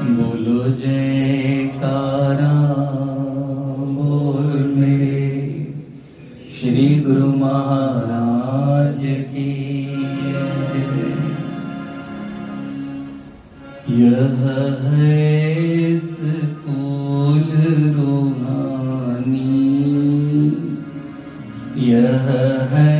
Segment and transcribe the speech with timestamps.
[0.00, 2.52] बोलो जयकारा
[3.88, 5.18] बोल मेरे।
[6.60, 9.02] श्री गुरु महाराज
[9.32, 9.50] की
[13.90, 14.40] यह
[14.84, 17.50] है स्कूल
[17.96, 19.48] रूहानी।
[21.88, 22.26] यह
[22.72, 22.99] है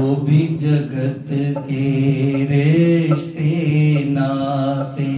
[0.00, 1.28] भी जगत
[1.68, 3.50] के रिश्ते
[4.04, 5.12] नाते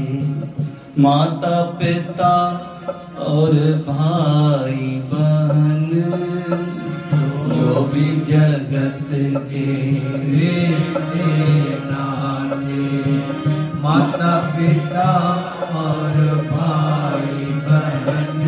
[0.98, 2.34] माता पिता
[3.18, 3.54] और
[3.88, 5.90] भाई बहन,
[7.48, 9.08] जो भी जगत
[9.52, 9.66] के
[10.30, 11.30] रिश्ते
[11.84, 12.84] नाते
[13.80, 15.10] माता पिता
[15.76, 16.12] और
[16.50, 18.40] भाई बहन,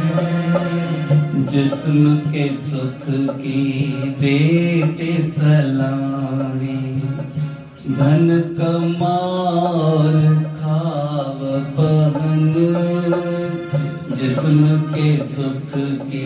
[1.50, 4.07] जिसम के सुख की
[14.16, 15.72] जिस्म के सुख
[16.02, 16.24] की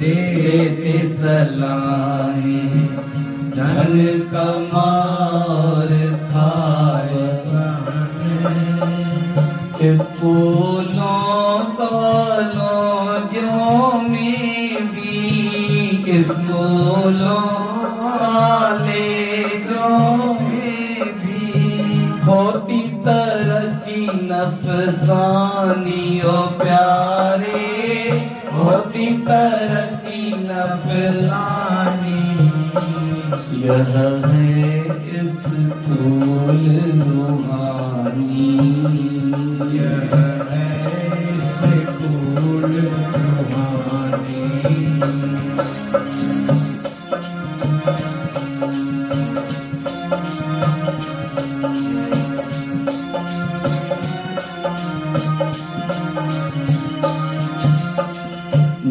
[0.00, 2.86] देते सलाहें
[3.50, 3.94] धन
[4.34, 5.88] कमार
[6.32, 7.10] खाव
[9.82, 11.30] स्कूलों
[13.30, 17.69] कॉलेजों में भी स्कूलों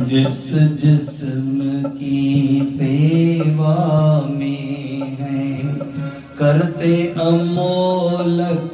[0.09, 0.46] जिस
[0.81, 3.75] जिस्म की सेवा
[6.40, 8.72] करते अमोलक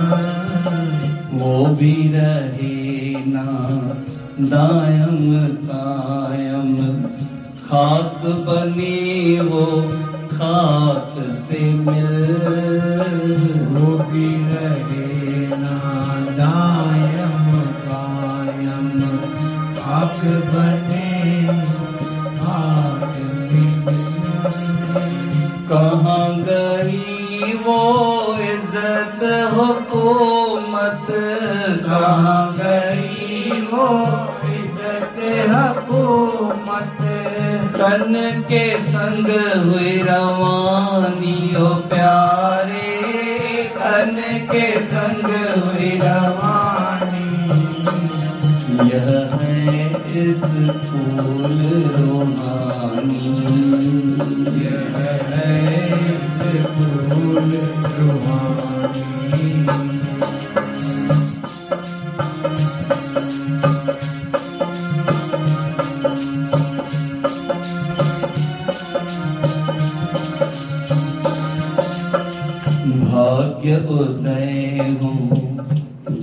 [1.39, 3.69] वो भी रहे ना,
[4.41, 7.03] दायम कायम।
[7.57, 9.89] खाक बनी वो
[10.33, 12.60] खाक से मिल।
[29.55, 31.07] हुकूमत?
[31.81, 33.91] कहाँ गई वो
[34.43, 37.01] इज़्ज़त हुकूमत?
[37.81, 39.27] तन के संग
[41.73, 43.01] प्यारे।
[43.77, 44.17] तन
[44.53, 45.50] के संग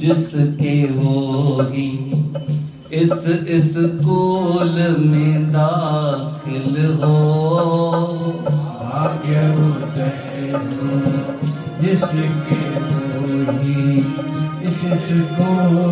[0.08, 1.92] जिसके होगी
[2.94, 3.12] इस
[3.48, 7.18] इस स्कूल में दाखिल हो।
[8.84, 9.42] भाग्य
[11.82, 12.28] जिसके
[12.94, 13.94] होगी
[14.64, 15.87] इस स्कूल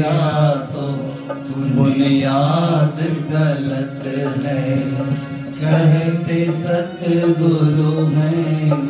[0.00, 0.82] तेरा तो
[1.76, 2.98] बुनियाद
[3.32, 4.06] गलत
[4.44, 4.76] है।
[5.52, 8.89] कहते सतगुरु हैं।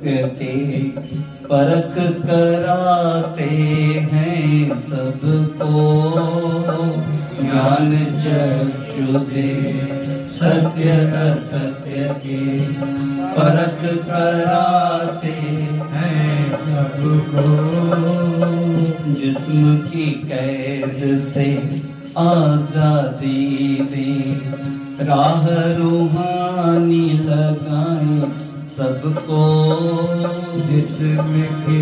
[0.00, 0.82] के
[1.44, 3.50] परख कराते
[4.12, 5.72] हैं सबको।
[7.40, 9.50] ज्ञान चक्षु दे
[10.38, 12.40] सत्य असत्य के
[13.36, 15.34] परख कराते
[15.94, 16.12] है
[16.68, 17.46] सबको।
[19.12, 21.00] जिस्म की कैद
[21.34, 21.48] से
[22.18, 23.42] आज़ादी
[23.90, 24.06] दे,
[25.04, 25.42] राह
[25.76, 28.20] रूहानी लगाई
[28.78, 29.38] सबको
[30.56, 31.78] जिसमें की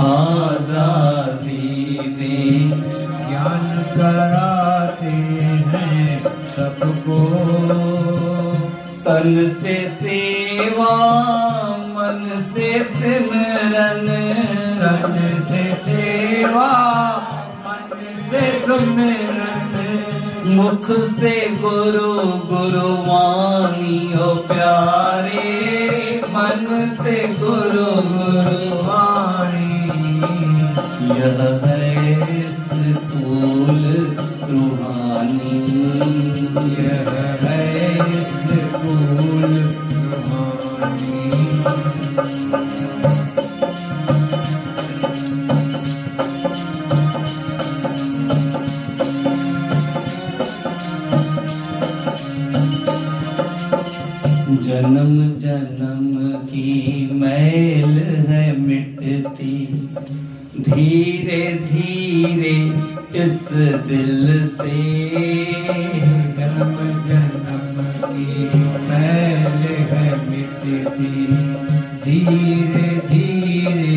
[0.00, 1.62] आज़ादी
[2.16, 2.36] दे।
[3.28, 3.64] ज्ञान
[3.96, 5.14] कराते
[5.70, 7.18] हैं सबको।
[9.06, 9.26] तन
[9.62, 10.92] से सेवा,
[11.86, 12.20] मन
[12.54, 14.06] से सिमरन।
[14.78, 15.14] तन
[15.48, 16.70] से सेवा,
[17.66, 17.88] मन
[18.30, 19.13] से सुमिरन।
[20.46, 25.42] मुख से गुरु गुरु वाणियो प्यारे,
[26.26, 29.74] मन से गुरु गुरु वाणी
[31.18, 32.36] यह है
[32.68, 33.84] स्कूल
[34.50, 35.56] रूहानी।
[36.70, 37.10] यह
[37.42, 39.54] है स्कूल
[40.12, 41.14] रूहानी।
[60.74, 62.54] धीरे धीरे
[63.24, 63.42] इस
[63.88, 64.78] दिल से
[66.38, 66.72] जन्म
[67.08, 68.44] जन्म की
[68.88, 69.62] मैल
[69.92, 71.12] है मिटती।
[72.04, 73.96] धीरे धीरे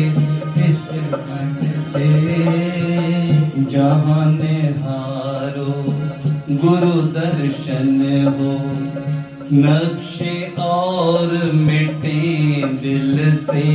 [0.66, 0.84] इस
[1.14, 1.56] मन
[1.96, 2.10] से
[3.72, 4.26] जहाँ
[4.78, 5.72] हारो
[6.62, 8.00] गुरु दर्शन
[8.38, 8.52] हो,
[9.52, 12.18] नक्शे और मिटे
[12.80, 13.66] दिल से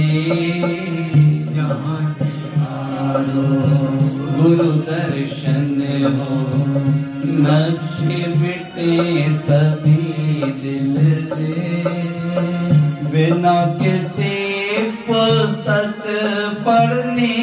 [6.05, 6.37] हो
[8.41, 8.91] मिटे
[9.47, 10.01] सभी
[10.61, 10.93] दिल
[11.33, 11.83] से।
[13.11, 14.35] बिना किसी
[15.07, 16.01] पुस्तक
[16.67, 17.42] पढ़ने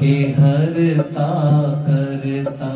[0.00, 1.30] के हरता
[1.86, 2.72] करता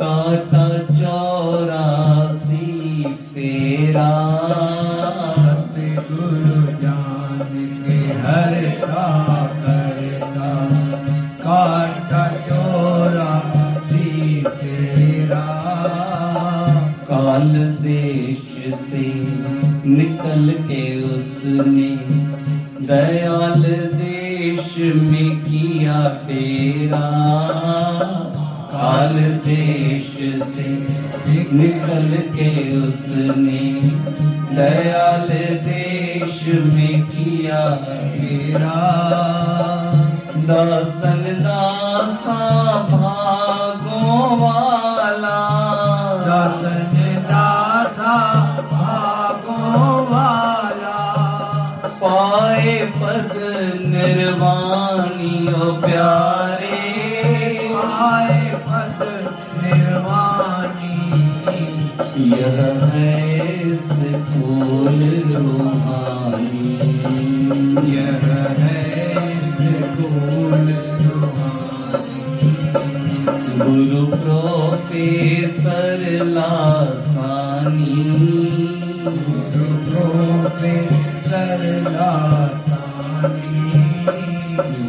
[0.00, 2.66] काटा चौरासी
[3.14, 4.10] फेरा
[6.10, 7.38] गुरु जान
[7.86, 9.06] के हर का
[9.64, 10.50] करता
[11.42, 13.32] काटा चोरा
[13.88, 15.46] सी तेरा।
[17.10, 17.52] काल
[17.82, 18.54] देश
[18.90, 19.06] से
[19.88, 21.90] निकल के उसने
[22.86, 23.62] दयाल
[24.78, 27.06] में किया तेरा।
[28.72, 29.14] काल
[29.46, 30.18] देश
[30.54, 30.68] से
[31.52, 33.66] निकल के उसने
[34.56, 35.28] दयाल
[35.64, 38.78] देश में किया तेरा।
[40.48, 41.17] दासन
[73.60, 75.06] गुरुप्रोते
[75.60, 76.50] सरला
[77.66, 78.08] गुरुप्रोला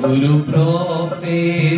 [0.03, 1.68] गुरुप्रोते